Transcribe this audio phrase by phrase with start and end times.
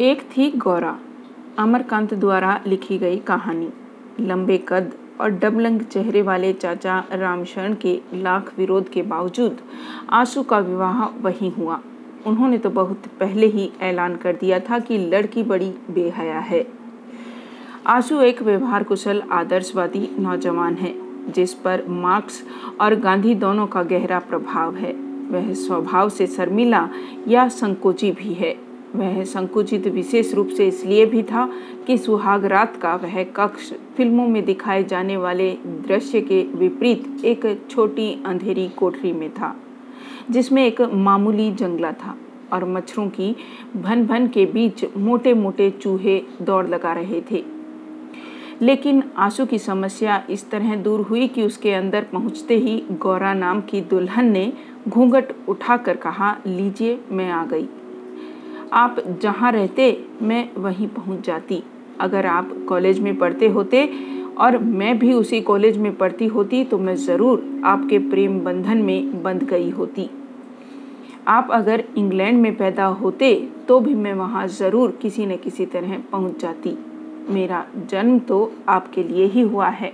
[0.00, 0.98] एक थी गौरा।
[1.58, 3.68] अमरकांत द्वारा लिखी गई कहानी।
[4.20, 9.60] लंबे कद और डबलंग चेहरे वाले चाचा रामशरण के लाख विरोध के बावजूद
[10.10, 11.80] आँसू का विवाह वहीं हुआ।
[12.26, 16.66] उन्होंने तो बहुत पहले ही ऐलान कर दिया था कि लड़की बड़ी बेहया है।
[17.86, 20.94] आँसू एक व्यवहार कुशल आदर्शवादी नौजवान है,
[21.32, 22.42] जिस पर मार्क्स
[22.80, 24.92] और गांधी दोनों का गहरा प्रभाव है।
[25.30, 26.88] वह स्वभाव से शर्मिला
[27.28, 31.48] या संकोची भी है। वह संकुचित विशेष रूप से इसलिए भी था
[31.86, 37.46] कि सुहाग रात का वह कक्ष फ़िल्मों में दिखाए जाने वाले दृश्य के विपरीत एक
[37.70, 39.54] छोटी अंधेरी कोठरी में था,
[40.30, 42.16] जिसमें एक मामूली जंगला था
[42.52, 43.36] और मच्छरों की
[43.76, 47.44] भन भन के बीच मोटे मोटे चूहे दौड़ लगा रहे थे।
[48.62, 53.60] लेकिन आँसू की समस्या इस तरह दूर हुई कि उसके अंदर पहुँचते ही गौरा नाम
[53.60, 54.52] की दुल्हन ने
[54.88, 57.68] घूंघट उठाकर कहा, लीजिए, मैं आ गई।
[58.72, 61.62] आप जहाँ रहते, मैं वहीं पहुँच जाती।
[62.00, 63.88] अगर आप कॉलेज में पढ़ते होते
[64.38, 69.22] और मैं भी उसी कॉलेज में पढ़ती होती तो मैं ज़रूर आपके प्रेम बंधन में
[69.22, 70.08] बंध गई होती।
[71.28, 73.34] आप अगर इंग्लैंड में पैदा होते
[73.68, 76.76] तो भी मैं वहाँ ज़रूर किसी न किसी तरह पहुँच जाती।
[77.28, 79.92] मेरा जन्म तो आपके लिए ही हुआ है।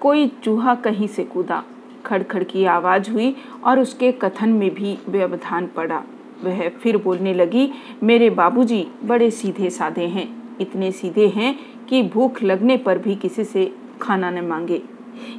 [0.00, 1.62] कोई चूहा कहीं से कूदा।
[2.06, 6.02] खड़खड़ की आवाज़ हुई और उसके कथन में भी व्यवधान पड़ा।
[6.44, 7.70] वह फिर बोलने लगी,
[8.02, 10.28] मेरे बाबूजी, बड़े सीधे साधे हैं।
[10.60, 13.70] इतने सीधे हैं कि भूख लगने पर भी किसी से
[14.02, 14.82] खाना न मांगे।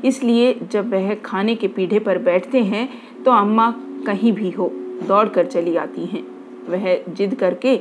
[0.06, 2.88] इसलिए जब वह खाने के पीढ़े पर बैठते हैं
[3.24, 3.70] तो अम्मा
[4.08, 4.70] कहीं भी हो
[5.08, 6.24] दौड़ कर चली आती हैं।
[6.70, 7.80] वह जिद करके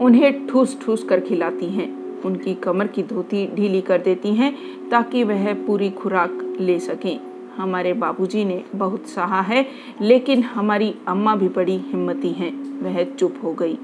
[0.00, 4.54] उन्हें ठूस ठूस कर खिलाती हैं। उनकी कमर की धोती ढीली कर देती हैं
[4.90, 7.18] ताकि वह पूरी खुराक ले सकें।
[7.56, 9.66] हमारे बाबूजी ने बहुत सहा है,
[10.00, 13.78] लेकिन हमारी अम्मा भी बड़ी हिम्मती हैं। वह चुप हो गई।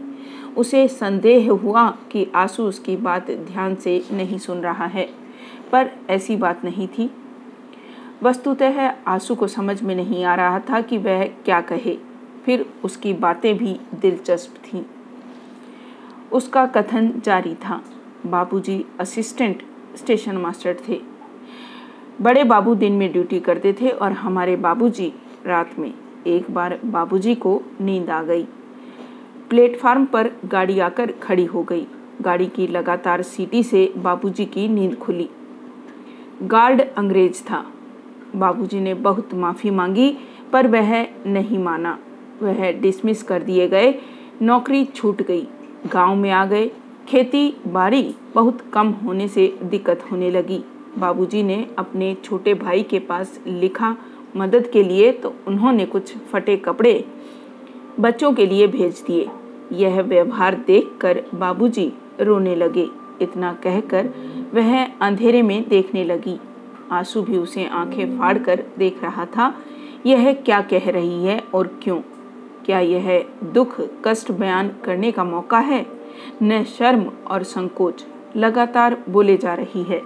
[0.56, 5.10] उसे संदेह हुआ कि आँसू उसकी बात ध्यान से नहीं सुन रहा है,
[5.72, 7.10] पर ऐसी बात नहीं थी।
[8.22, 11.98] वस्तुतः आँसू को समझ में नहीं आ रहा था कि वह क्या कहे।
[12.44, 14.82] फिर उसकी बातें भी दिलचस्प थीं।
[16.32, 17.84] उसका कथन जारी था।
[18.26, 19.62] बाबूजी असिस्टेंट
[19.96, 21.09] स्टेशन मास्टर थे।
[22.22, 25.12] बड़े बाबू दिन में ड्यूटी करते थे और हमारे बाबूजी
[25.46, 25.94] रात में
[26.26, 28.44] एक बार बाबूजी को नींद आ गई।
[29.50, 31.86] प्लेटफार्म पर गाड़ी आकर खड़ी हो गई।
[32.22, 35.30] गाड़ी की लगातार सीटी से बाबूजी की नींद खुली।
[36.42, 37.66] गार्ड अंग्रेज़ था।
[38.36, 40.16] बाबूजी ने बहुत माफ़ी मांगी,
[40.52, 41.98] पर वह नहीं माना।
[42.42, 43.94] वह डिसमिस कर दिए गए।
[44.42, 45.48] नौकरी छूट गई।
[45.92, 46.70] गाँव में आ गए।
[47.08, 50.64] खेती बाड़ी बहुत कम होने से दिक्कत होने लगी।
[50.98, 53.96] बाबूजी ने अपने छोटे भाई के पास लिखा
[54.36, 57.04] मदद के लिए तो उन्होंने कुछ फटे कपड़े
[58.00, 59.28] बच्चों के लिए भेज दिए।
[59.72, 62.86] यह व्यवहार देखकर बाबूजी रोने लगे।
[63.22, 64.08] इतना कहकर
[64.54, 66.38] वह अंधेरे में देखने लगी।
[66.92, 69.54] आँसू भी उसे आँखें फाड़कर देख रहा था,
[70.06, 72.00] यह क्या कह रही है और क्यों?
[72.64, 75.86] क्या यह दुख, कष्ट बयान करने का मौका है?
[76.42, 78.04] न शर्म और संकोच
[78.36, 80.02] लगातार बोले जा रही है।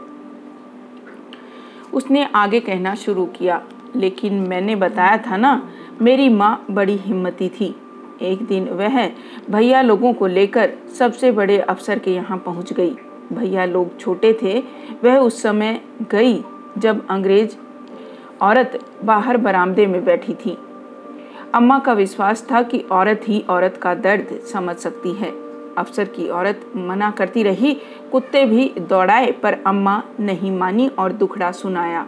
[1.94, 3.62] उसने आगे कहना शुरू किया।
[3.96, 5.70] लेकिन मैंने बताया था ना,
[6.02, 7.74] मेरी माँ बड़ी हिम्मती थी।
[8.22, 9.06] एक दिन वह
[9.50, 12.96] भैया लोगों को लेकर सबसे बड़े अफसर के यहाँ पहुँच गई।
[13.32, 14.62] भैया लोग छोटे थे।
[15.04, 16.44] वह उस समय गई
[16.78, 17.56] जब अंग्रेज़
[18.42, 20.58] औरत बाहर बरामदे में बैठी थी।
[21.54, 25.32] अम्मा का विश्वास था कि औरत ही औरत का दर्द समझ सकती है।
[25.78, 27.74] अफसर की औरत मना करती रही।
[28.12, 32.06] कुत्ते भी दौड़ाए, पर अम्मा नहीं मानी और दुखड़ा सुनाया।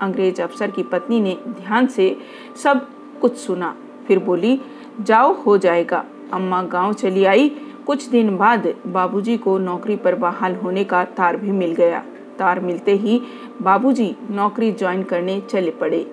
[0.00, 2.16] अंग्रेज़ अफसर की पत्नी ने ध्यान से
[2.62, 2.88] सब
[3.20, 3.76] कुछ सुना।
[4.08, 4.60] फिर बोली,
[5.00, 7.48] जाओ, हो जाएगा। अम्मा गाँव चली आई।
[7.86, 12.04] कुछ दिन बाद बाबूजी को नौकरी पर बहाल होने का तार भी मिल गया।
[12.38, 13.22] तार मिलते ही
[13.62, 16.10] बाबूजी नौकरी ज्वाइन करने चले पड़े।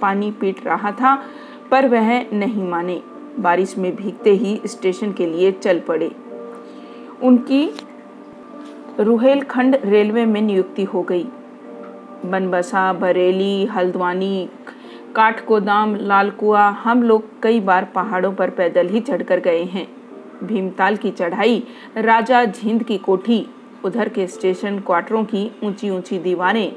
[0.00, 1.24] पानी पीट रहा था,
[1.70, 3.02] पर वह नहीं माने।
[3.38, 6.16] बारिश में भीगते ही स्टेशन के लिए चल पड़े।
[7.22, 7.70] उनकी
[9.00, 11.26] रुहेलखंड रेलवे में नियुक्ति हो गई।
[12.24, 14.48] बनबसा, बरेली, हल्द्वानी
[15.16, 19.88] काठ काठगोदाम, लालकुआ, हम लोग कई बार पहाड़ों पर पैदल ही चढ़कर गए हैं।
[20.44, 21.64] भीमताल की चढ़ाई,
[21.96, 23.46] राजा झिंद की कोठी
[23.84, 26.72] उधर के स्टेशन क्वार्टरों की ऊँची ऊँची दीवारें।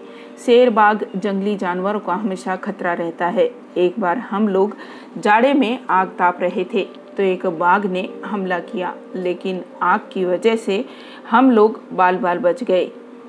[0.45, 4.75] शेरबाग जंगली जानवरों का हमेशा खतरा रहता है। एक बार हम लोग
[5.17, 6.83] जाड़े में आग ताप रहे थे
[7.17, 10.83] तो एक बाघ ने हमला किया, लेकिन आग की वजह से
[11.29, 12.85] हम लोग बाल बाल बच गए।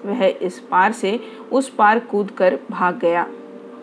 [0.07, 1.19] वह इस पार से
[1.53, 3.27] उस पार कूद कर भाग गया।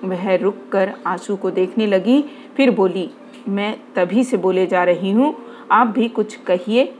[0.03, 2.21] वह रुक कर आँसू को देखने लगी,
[2.57, 3.09] फिर बोली,
[3.47, 5.35] मैं तभी से बोले जा रही हूँ,
[5.71, 6.93] आप भी कुछ कहिए।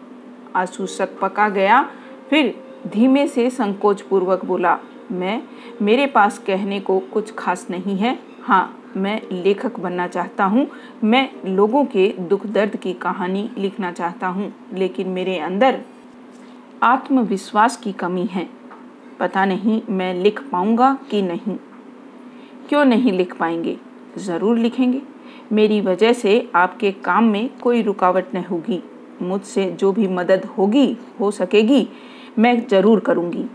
[0.56, 1.81] आँसू सक पका गया,
[2.30, 2.53] फिर
[2.87, 4.79] धीमे से संकोच पूर्वक बोला,
[5.11, 5.43] मैं,
[5.81, 10.67] मेरे पास कहने को कुछ खास नहीं है। हाँ मैं लेखक बनना चाहता हूँ।
[11.03, 15.81] मैं लोगों के दुख दर्द की कहानी लिखना चाहता हूँ, लेकिन मेरे अंदर
[16.83, 18.49] आत्मविश्वास की कमी है।
[19.19, 21.57] पता नहीं मैं लिख पाऊँगा कि नहीं।
[22.69, 23.77] क्यों नहीं लिख पाएँगे?
[24.17, 25.01] ज़रूर लिखेंगे।
[25.51, 28.83] मेरी वजह से आपके काम में कोई रुकावट नहीं होगी।
[29.21, 31.87] मुझसे जो भी मदद होगी, हो सकेगी।
[32.39, 33.45] मैं ज़रूर करूँगी।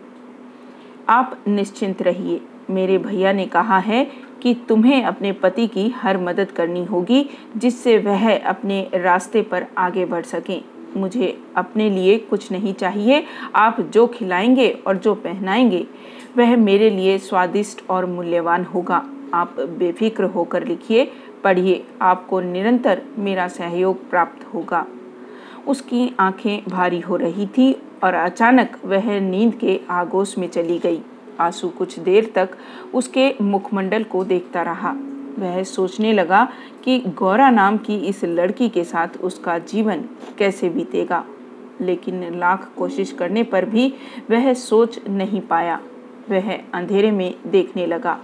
[1.09, 2.41] आप निश्चिंत रहिए।
[2.71, 4.11] मेरे भैया ने कहा है
[4.43, 10.05] कि तुम्हें अपने पति की हर मदद करनी होगी, जिससे वह अपने रास्ते पर आगे
[10.05, 10.65] बढ़ सकें।
[10.97, 13.25] मुझे अपने लिए कुछ नहीं चाहिए।
[13.57, 15.87] आप जो खिलाएँगे और जो पहनाएँगे,
[16.37, 21.13] वह मेरे लिए स्वादिष्ट और मूल्यवान होगा। आप बेफिक्र होकर लिखिए,
[21.45, 24.87] पढ़िए। आपको निरंतर मेरा सहयोग प्राप्त होगा।
[25.69, 31.01] उसकी आँखें भारी हो रही थी और अचानक वह नींद के आगोश में चली गई।
[31.41, 32.57] आँसू कुछ देर तक
[32.95, 34.95] उसके मुखमंडल को देखता रहा।
[35.39, 36.45] वह सोचने लगा
[36.85, 40.05] कि गौरा नाम की इस लड़की के साथ उसका जीवन
[40.39, 41.25] कैसे बीतेगा,
[41.81, 43.93] लेकिन लाख कोशिश करने पर भी
[44.31, 45.81] वह सोच नहीं पाया।
[46.31, 48.19] वह अंधेरे में देखने लगा।